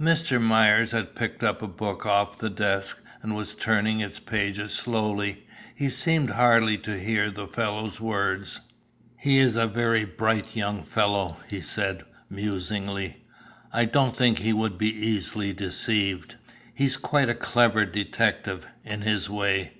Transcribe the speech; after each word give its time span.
Mr. 0.00 0.40
Myers 0.40 0.92
had 0.92 1.14
picked 1.14 1.42
up 1.42 1.60
a 1.60 1.66
book 1.66 2.06
off 2.06 2.38
the 2.38 2.48
desk, 2.48 3.04
and 3.22 3.34
was 3.36 3.52
turning 3.52 4.00
its 4.00 4.18
pages 4.18 4.72
slowly. 4.72 5.44
He 5.74 5.90
seemed 5.90 6.30
hardly 6.30 6.78
to 6.78 6.98
hear 6.98 7.30
the 7.30 7.46
fellow's 7.46 8.00
words. 8.00 8.62
"He's 9.18 9.56
a 9.56 9.66
very 9.66 10.06
bright 10.06 10.56
young 10.56 10.84
fellow," 10.84 11.36
he 11.50 11.60
said, 11.60 12.02
musingly. 12.30 13.26
"I 13.74 13.84
don't 13.84 14.16
think 14.16 14.38
he 14.38 14.54
would 14.54 14.78
be 14.78 14.88
easily 14.88 15.52
deceived. 15.52 16.36
He's 16.74 16.96
quite 16.96 17.28
a 17.28 17.34
clever 17.34 17.84
detective, 17.84 18.66
in 18.86 19.02
his 19.02 19.28
way." 19.28 19.72